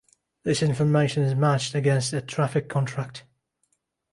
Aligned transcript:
This 0.41 0.63
information 0.63 1.21
is 1.21 1.35
matched 1.35 1.75
against 1.75 2.11
a 2.11 2.21
traffic 2.21 2.67
contract. 2.67 3.23